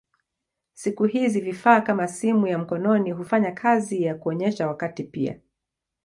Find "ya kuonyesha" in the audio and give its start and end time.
4.03-4.67